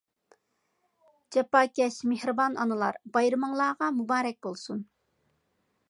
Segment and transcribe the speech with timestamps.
[1.35, 4.85] جاپاكەش، مېھرىبان ئانىلار، بايرىمىڭلارغا مۇبارەك بولسۇن!